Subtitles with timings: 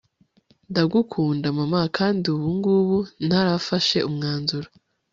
[0.71, 4.67] ndagukunda mama kandi ubungubu ntarafashe umwanzuro